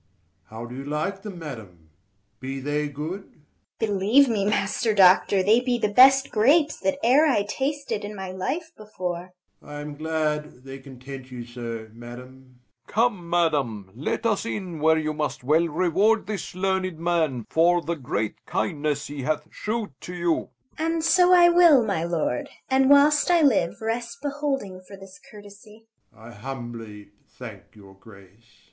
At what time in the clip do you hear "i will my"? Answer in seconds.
21.31-22.03